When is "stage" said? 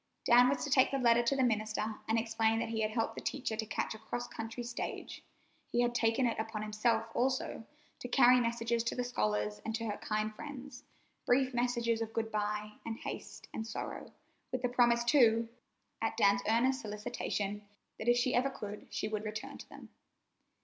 4.63-5.23